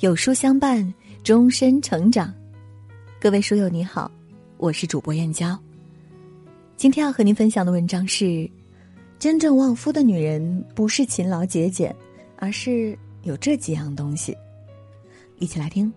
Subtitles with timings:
[0.00, 2.32] 有书相伴，终身成长。
[3.20, 4.10] 各位书友你好，
[4.56, 5.58] 我是主播燕娇。
[6.74, 8.50] 今天要和您分享的文章是：
[9.18, 11.94] 真正旺夫的女人不是勤劳节俭，
[12.36, 14.34] 而是有这几样东西。
[15.38, 15.92] 一起来听。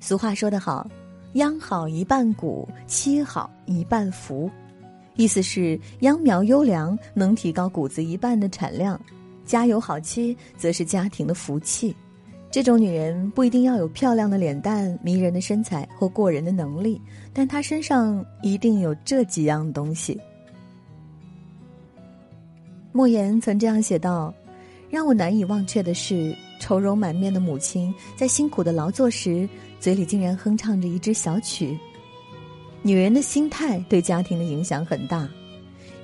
[0.00, 0.90] 俗话说得好
[1.34, 4.50] ：“秧好一半谷，妻好一半福。”
[5.14, 9.00] 意思是秧苗优良，能提高谷子一半的产量。
[9.44, 11.94] 家有好妻，则是家庭的福气。
[12.50, 17.00] 这种女人不一定要有漂亮的脸蛋、迷人的身材或过人的能力，
[17.32, 20.20] 但她身上一定有这几样东西。
[22.92, 24.34] 莫言曾这样写道
[24.90, 29.48] ：“让我难以忘却的是，愁容满面的母亲在辛苦的劳作时，
[29.80, 31.78] 嘴里竟然哼唱着一支小曲。”
[32.84, 35.26] 女人的心态对家庭的影响很大。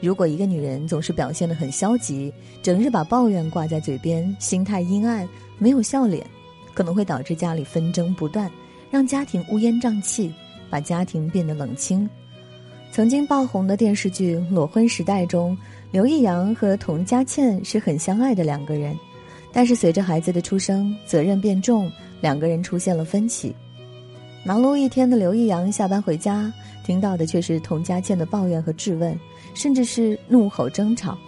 [0.00, 6.24] 如果一个女人总是表现得很消极，整日把抱怨挂在嘴边，心态阴暗，没有笑脸，
[6.72, 8.48] 可能会导致家里纷争不断，
[8.90, 10.32] 让家庭乌烟瘴气，
[10.70, 12.08] 把家庭变得冷清。
[12.92, 15.58] 曾经爆红的电视剧《裸婚时代》中，
[15.90, 18.96] 刘易阳和童佳倩是很相爱的两个人，
[19.52, 21.90] 但是随着孩子的出生，责任变重，
[22.20, 23.54] 两个人出现了分歧。
[24.44, 26.52] 忙碌一天的刘易阳下班回家，
[26.84, 29.18] 听到的却是童佳倩的抱怨和质问。
[29.54, 31.18] 甚至是怒吼争吵。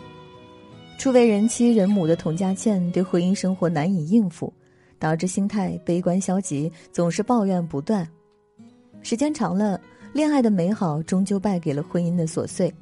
[0.97, 4.52] 初为人妻人母的童佳倩对婚姻生活难以应付，
[5.00, 8.06] 导致心态悲观消极，总是抱怨不断。
[9.02, 9.80] 时间长了，
[10.12, 12.72] 恋爱的美好终究败给了婚姻的琐碎，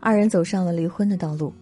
[0.00, 1.52] 二人走上了离婚的道路。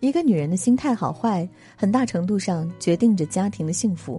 [0.00, 1.46] 一个女人的心态好坏，
[1.76, 4.18] 很大程度上决定着家庭的幸福。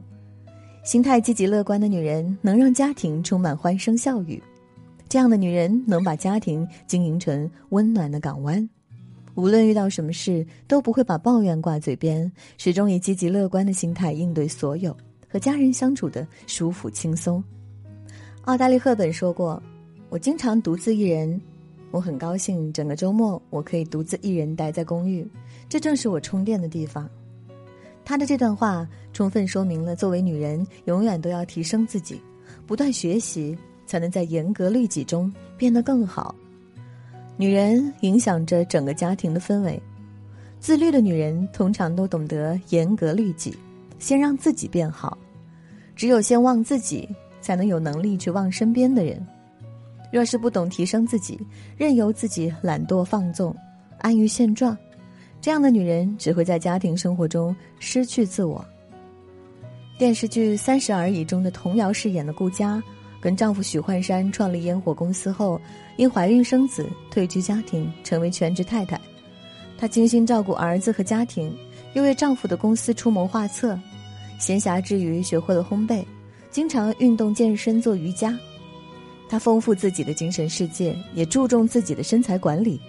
[0.85, 4.41] 心态积极乐观的女人，能让家庭充满欢声笑语。
[5.09, 8.69] 这样的女人能把家庭经营成温暖的港湾，
[9.33, 14.95] 无论遇到什么事都不会把抱怨挂嘴边，始终以积极乐观的心态应对所有，
[15.27, 17.43] 和家人相处的舒服轻松。
[18.43, 19.61] 奥黛丽·赫本说过
[20.09, 21.41] ：“我经常独自一人，
[21.89, 25.27] 我很高兴整个周末我可以独自一人待在公寓，
[25.67, 27.09] 这正是我充电的地方。”
[28.05, 32.21] 她的这段话充分说明了，作为女人，永远都要提升自己，
[32.65, 33.57] 不断学习。
[33.87, 36.33] 才能在严格律己中变得更好。
[37.37, 39.79] 女人影响着整个家庭的氛围，
[40.59, 43.55] 自律的女人通常都懂得严格律己，
[43.99, 45.15] 先让自己变好。
[45.95, 47.07] 只有先旺自己，
[47.41, 49.23] 才能有能力去旺身边的人。
[50.11, 51.39] 若是不懂提升自己，
[51.77, 53.55] 任由自己懒惰放纵、
[53.99, 54.75] 安于现状，
[55.41, 58.63] 这样的女人只会在家庭生活中失去自我。
[59.97, 62.81] 电视剧《三十而已》中的童瑶饰演的顾佳。
[63.21, 65.59] 跟丈夫许幻山创立烟火公司后，
[65.97, 69.01] 因怀孕生子退居家庭，成为全职太太。
[69.79, 71.51] 她精心照顾儿子和家庭，
[71.93, 73.79] 又为丈夫的公司出谋划策。
[74.37, 76.05] 闲暇之余，学会了烘焙，
[76.51, 78.37] 经常运动健身做瑜伽。
[79.27, 82.79] 她丰富自己的精神世界，也注重自己的身材管理，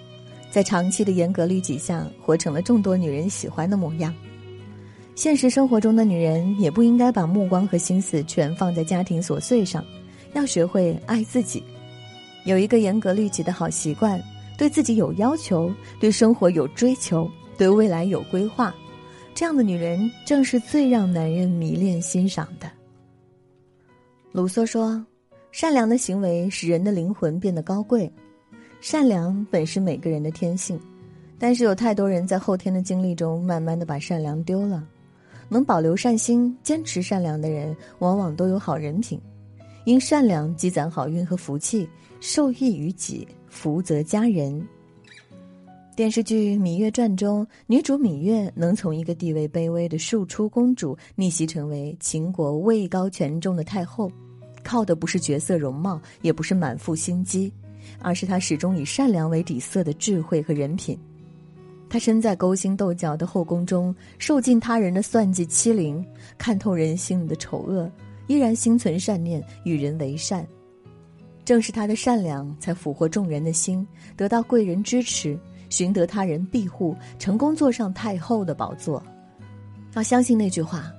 [0.50, 4.14] 在长期的严格律己下，活成了众多女人喜欢的模样。
[5.14, 9.84] 现实生活中的女人也不应该把目光和心思全放在家庭琐碎上。
[10.34, 11.62] 要学会爱自己，
[12.44, 14.22] 有一个严格律己的好习惯，
[14.58, 18.74] 对自己有要求，对生活有追求，对未来有规划，
[19.34, 22.70] 这样的女人正是最让男人迷恋欣赏的。
[24.32, 25.02] 卢梭说
[25.50, 28.12] ：“善良的行为使人的灵魂变得高贵。
[28.80, 30.78] 善良本是每个人的天性，
[31.38, 34.86] 但是有太多人在后天的经历中，慢慢的把善良丢了。
[35.48, 39.20] 能保留善心、坚持善良的人，往往都有好人品。”
[39.86, 41.88] 因善良积攒好运和福气，
[42.20, 44.66] 受益于己，福泽家人。
[45.94, 54.10] 电视剧《芈月传》中，女主芈月能从一个地位卑微的庶出公主逆袭成为秦国位高权重的太后，
[54.64, 57.52] 靠的不是绝色容貌，也不是满腹心机，
[58.00, 60.98] 而是他始终以善良为底色的智慧和人品。
[61.88, 66.04] 他身在勾心斗角的后宫中，受尽他人的算计欺凌，
[66.36, 67.90] 看透人性的丑恶。
[68.26, 70.44] 依然心存善念，与人为善。
[71.44, 75.38] 正是他的善良，才俘获众人的心，得到贵人支持，
[75.70, 79.00] 寻得他人庇护，成功坐上太后的宝座。
[79.94, 80.92] 要相信那句话：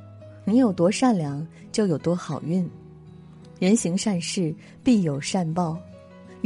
[0.46, 2.66] 你有多善良，就有多好运。
[3.60, 5.78] 人行善事，必有善报；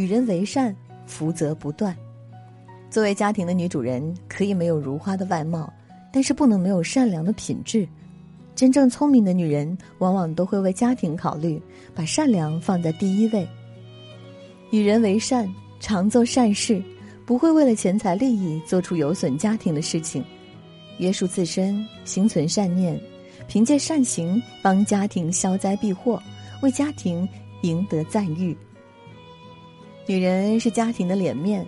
[0.01, 0.75] 与人为善，
[1.05, 1.95] 福泽不断。
[2.89, 5.71] 作为家庭的女主人，可以没有如花的外貌，
[6.11, 7.87] 但是不能没有善良的品质。
[8.55, 11.61] 真正聪明的女人，往往都会为家庭考虑，
[11.93, 13.47] 把善良放在第一位。
[14.71, 15.47] 与人为善，
[15.79, 16.81] 常做善事，
[17.23, 20.25] 不会为了钱财利益做出有损家庭的事情，
[20.97, 22.99] 约束自身，心存善念，
[23.47, 26.19] 凭借善行帮家庭消灾避祸，
[26.63, 27.29] 为家庭
[27.61, 28.57] 赢得赞誉。
[30.07, 31.65] 女人是家庭的脸面，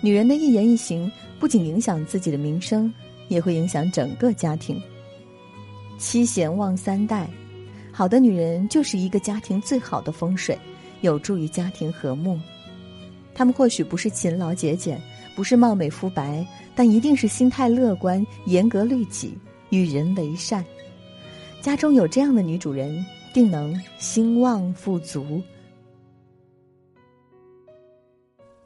[0.00, 2.92] 女人的一言一行不仅影响自己的名声，
[3.28, 4.80] 也会影响整个家庭。
[5.98, 7.28] 妻贤旺三代，
[7.92, 10.58] 好的女人就是一个家庭最好的风水，
[11.00, 12.38] 有助于家庭和睦。
[13.34, 15.00] 她们或许不是勤劳节俭，
[15.34, 19.38] 不是貌美肤白，但一定是心态乐观、严格律己、
[19.70, 20.64] 与人为善。
[21.62, 25.42] 家中有这样的女主人，定能兴旺富足。